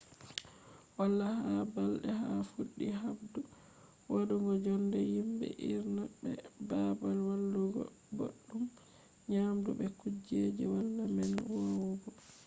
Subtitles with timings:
[0.97, 3.41] wala ba balde a fuddi habdu
[4.11, 6.31] wadugo jonde himbe hirna be
[6.69, 7.81] babal walugo
[8.17, 8.63] boddum
[9.29, 12.09] nyamdu be kujeji valla man vowugo